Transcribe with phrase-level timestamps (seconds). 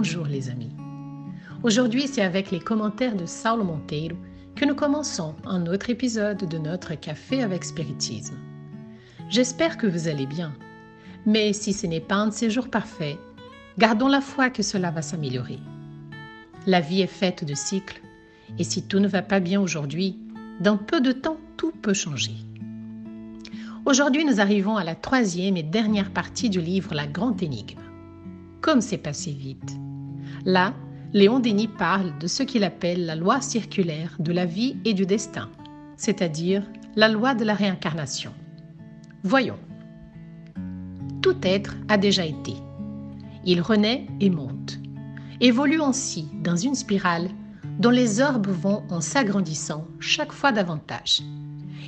[0.00, 0.70] Bonjour les amis.
[1.64, 4.16] Aujourd'hui, c'est avec les commentaires de Saulo Monteiro
[4.54, 8.36] que nous commençons un autre épisode de notre Café avec Spiritisme.
[9.28, 10.54] J'espère que vous allez bien,
[11.26, 13.18] mais si ce n'est pas un jours parfaits,
[13.76, 15.58] gardons la foi que cela va s'améliorer.
[16.68, 18.00] La vie est faite de cycles,
[18.56, 20.16] et si tout ne va pas bien aujourd'hui,
[20.60, 22.36] dans peu de temps, tout peut changer.
[23.84, 27.80] Aujourd'hui, nous arrivons à la troisième et dernière partie du livre La Grande Énigme.
[28.60, 29.76] Comme c'est passé vite.
[30.44, 30.74] Là,
[31.12, 35.06] Léon Denis parle de ce qu'il appelle la loi circulaire de la vie et du
[35.06, 35.48] destin,
[35.96, 36.62] c'est-à-dire
[36.96, 38.32] la loi de la réincarnation.
[39.22, 39.58] Voyons.
[41.22, 42.54] Tout être a déjà été.
[43.44, 44.78] Il renaît et monte,
[45.40, 47.30] évolue ainsi dans une spirale
[47.78, 51.22] dont les orbes vont en s'agrandissant chaque fois davantage.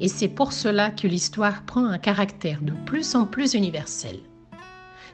[0.00, 4.18] Et c'est pour cela que l'histoire prend un caractère de plus en plus universel.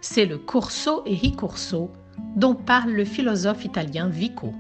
[0.00, 1.90] C'est le corso et ricurso
[2.36, 4.52] dont parle le philosophe italien Vico.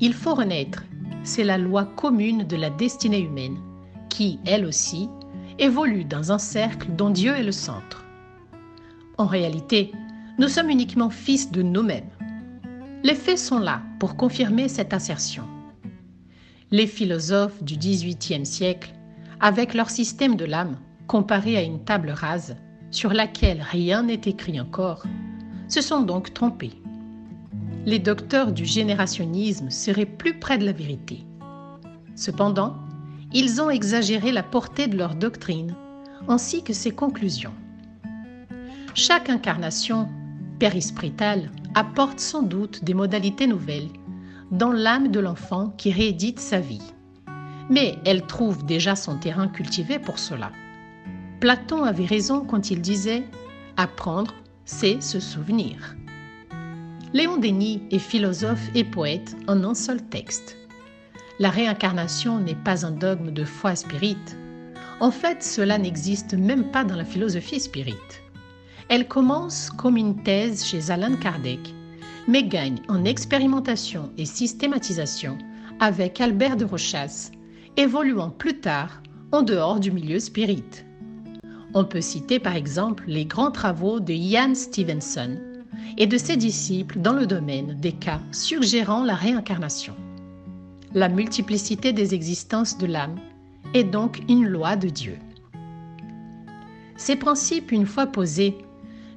[0.00, 0.84] Il faut renaître,
[1.24, 3.58] c'est la loi commune de la destinée humaine,
[4.08, 5.08] qui, elle aussi,
[5.58, 8.04] évolue dans un cercle dont Dieu est le centre.
[9.16, 9.92] En réalité,
[10.38, 12.10] nous sommes uniquement fils de nous-mêmes.
[13.02, 15.44] Les faits sont là pour confirmer cette assertion.
[16.70, 18.92] Les philosophes du XVIIIe siècle,
[19.40, 22.56] avec leur système de l'âme comparé à une table rase
[22.90, 25.04] sur laquelle rien n'est écrit encore,
[25.68, 26.72] se sont donc trompés.
[27.86, 31.24] Les docteurs du générationnisme seraient plus près de la vérité.
[32.16, 32.76] Cependant,
[33.32, 35.74] ils ont exagéré la portée de leur doctrine
[36.26, 37.54] ainsi que ses conclusions.
[38.94, 40.08] Chaque incarnation
[40.58, 43.88] périspritale apporte sans doute des modalités nouvelles
[44.50, 46.82] dans l'âme de l'enfant qui réédite sa vie.
[47.70, 50.50] Mais elle trouve déjà son terrain cultivé pour cela.
[51.40, 53.24] Platon avait raison quand il disait
[53.76, 54.34] Apprendre,
[54.68, 55.96] c'est se souvenir.
[57.14, 60.58] Léon Denis est philosophe et poète en un seul texte.
[61.38, 64.36] La réincarnation n'est pas un dogme de foi spirite.
[65.00, 68.22] En fait, cela n'existe même pas dans la philosophie spirite.
[68.90, 71.74] Elle commence comme une thèse chez Alan Kardec,
[72.26, 75.38] mais gagne en expérimentation et systématisation
[75.80, 77.30] avec Albert de Rochas,
[77.78, 79.02] évoluant plus tard
[79.32, 80.84] en dehors du milieu spirit.
[81.74, 85.38] On peut citer par exemple les grands travaux de Ian Stevenson
[85.98, 89.94] et de ses disciples dans le domaine des cas suggérant la réincarnation.
[90.94, 93.20] La multiplicité des existences de l'âme
[93.74, 95.18] est donc une loi de Dieu.
[96.96, 98.56] Ces principes, une fois posés,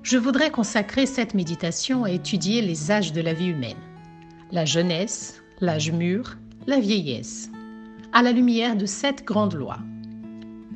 [0.03, 3.77] je voudrais consacrer cette méditation à étudier les âges de la vie humaine,
[4.51, 7.49] la jeunesse, l'âge mûr, la vieillesse,
[8.11, 9.77] à la lumière de cette grande loi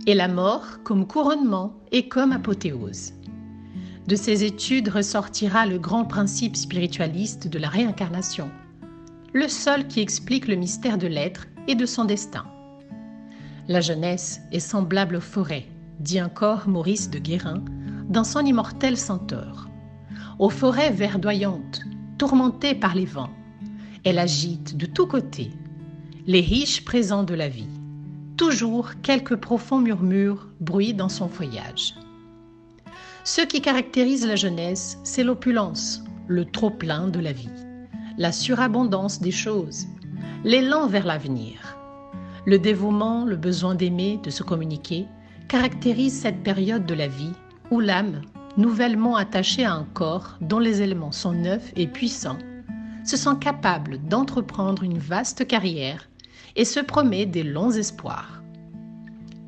[0.08, 3.14] et la mort comme couronnement et comme apothéose.
[4.08, 8.52] De ces études ressortira le grand principe spiritualiste de la réincarnation,
[9.34, 12.46] le seul qui explique le mystère de l'être et de son destin.
[13.68, 15.66] La jeunesse est semblable aux forêts,
[16.00, 17.64] dit encore Maurice de Guérin
[18.08, 19.68] dans son immortel Centaure.
[20.38, 21.82] Aux forêts verdoyantes,
[22.20, 23.32] tourmentées par les vents,
[24.04, 25.52] elle agite de tous côtés
[26.28, 27.70] les riches présents de la vie
[28.38, 31.96] toujours quelques profonds murmures bruit dans son feuillage.
[33.24, 37.50] Ce qui caractérise la jeunesse, c'est l'opulence, le trop-plein de la vie,
[38.18, 39.86] la surabondance des choses,
[40.44, 41.78] l'élan vers l'avenir.
[42.46, 45.08] Le dévouement, le besoin d'aimer, de se communiquer,
[45.48, 47.34] caractérise cette période de la vie
[47.72, 48.22] où l'âme,
[48.58, 52.38] nouvellement attachée à un corps dont les éléments sont neufs et puissants,
[53.04, 56.10] se sent capable d'entreprendre une vaste carrière
[56.56, 58.42] et se promet des longs espoirs.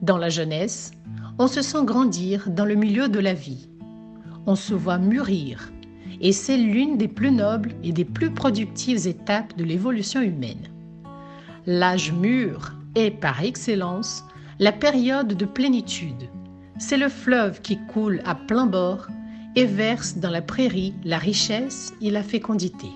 [0.02, 0.92] Dans la jeunesse,
[1.40, 3.70] on se sent grandir dans le milieu de la vie.
[4.46, 5.72] On se voit mûrir,
[6.22, 10.70] et c'est l'une des plus nobles et des plus productives étapes de l'évolution humaine.
[11.66, 14.24] L'âge mûr est, par excellence,
[14.60, 16.30] la période de plénitude.
[16.80, 19.08] C'est le fleuve qui coule à plein bord
[19.56, 22.90] et verse dans la prairie la richesse et la fécondité.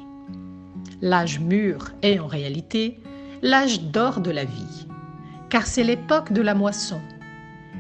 [1.02, 3.00] L'âge mûr est en réalité
[3.44, 4.88] l'âge d'or de la vie,
[5.50, 7.02] car c'est l'époque de la moisson.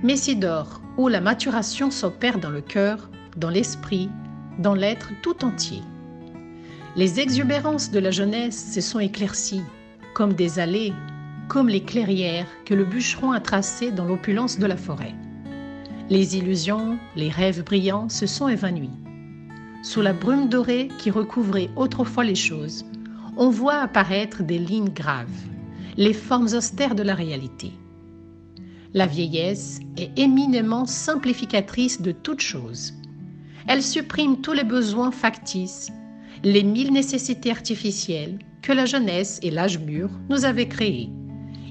[0.01, 4.09] Messidor, où la maturation s'opère dans le cœur, dans l'esprit,
[4.57, 5.81] dans l'être tout entier.
[6.95, 9.61] Les exubérances de la jeunesse se sont éclaircies,
[10.15, 10.93] comme des allées,
[11.47, 15.13] comme les clairières que le bûcheron a tracées dans l'opulence de la forêt.
[16.09, 18.89] Les illusions, les rêves brillants se sont évanouis.
[19.83, 22.83] Sous la brume dorée qui recouvrait autrefois les choses,
[23.41, 25.47] on voit apparaître des lignes graves,
[25.97, 27.71] les formes austères de la réalité.
[28.93, 32.93] La vieillesse est éminemment simplificatrice de toutes choses.
[33.67, 35.89] Elle supprime tous les besoins factices
[36.43, 41.09] les mille nécessités artificielles que la jeunesse et l'âge mûr nous avaient créées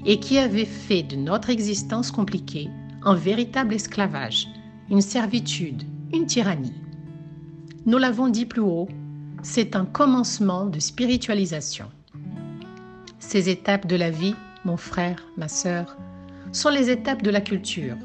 [0.05, 2.69] et qui avaient fait de notre existence compliquée
[3.03, 4.49] un véritable esclavage,
[4.89, 6.73] une servitude, une tyrannie.
[7.85, 8.89] Nous l'avons dit plus haut,
[9.43, 11.87] c'est un commencement de spiritualisation.
[13.19, 14.35] Ces étapes de la vie,
[14.65, 15.97] mon frère, ma sœur,
[16.51, 17.97] sont les étapes de la culture,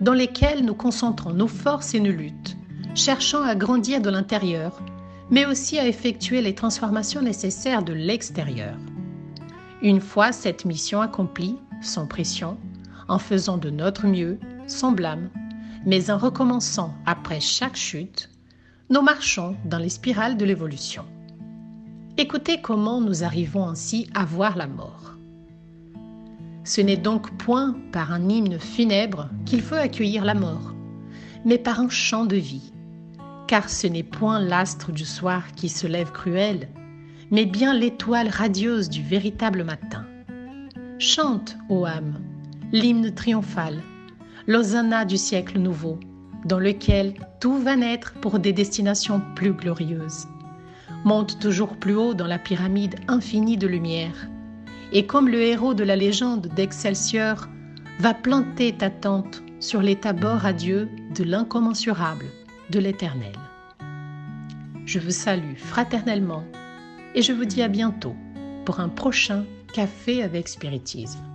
[0.00, 2.56] dans lesquelles nous concentrons nos forces et nos luttes,
[2.94, 4.80] cherchant à grandir de l'intérieur,
[5.30, 8.76] mais aussi à effectuer les transformations nécessaires de l'extérieur.
[9.82, 12.58] Une fois cette mission accomplie, sans pression,
[13.08, 15.30] en faisant de notre mieux, sans blâme,
[15.84, 18.30] mais en recommençant après chaque chute,
[18.90, 21.04] nous marchons dans les spirales de l'évolution.
[22.18, 25.14] Écoutez comment nous arrivons ainsi à voir la mort.
[26.64, 30.74] Ce n'est donc point par un hymne funèbre qu'il faut accueillir la mort,
[31.44, 32.72] mais par un chant de vie,
[33.46, 36.68] car ce n'est point l'astre du soir qui se lève cruel,
[37.30, 40.04] mais bien l'étoile radieuse du véritable matin.
[40.98, 42.18] Chante, ô âme,
[42.72, 43.82] l'hymne triomphal,
[44.48, 46.00] l'hosanna du siècle nouveau,
[46.44, 50.28] dans lequel tout va naître pour des destinations plus glorieuses.
[51.04, 54.28] Monte toujours plus haut dans la pyramide infinie de lumière,
[54.92, 57.48] et comme le héros de la légende d'Excelsior,
[57.98, 62.26] va planter ta tente sur les tabords radieux de l'incommensurable,
[62.70, 63.32] de l'éternel.
[64.84, 66.44] Je vous salue fraternellement
[67.14, 68.14] et je vous dis à bientôt
[68.64, 71.29] pour un prochain café avec spiritisme.